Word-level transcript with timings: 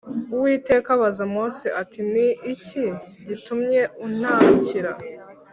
“uwiteka 0.35 0.87
abaza 0.97 1.23
mose 1.35 1.65
ati: 1.81 1.99
“ni 2.11 2.27
iki 2.53 2.83
gitumye 3.27 3.81
untakira? 4.05 4.91